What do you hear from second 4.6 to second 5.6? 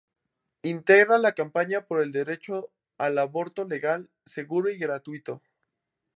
y gratuito.